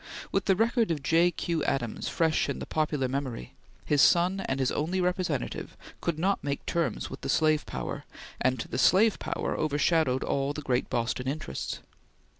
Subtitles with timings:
[0.31, 1.29] With the record of J.
[1.29, 1.63] Q.
[1.65, 3.53] Adams fresh in the popular memory,
[3.85, 8.03] his son and his only representative could not make terms with the slave power,
[8.41, 11.81] and the slave power overshadowed all the great Boston interests.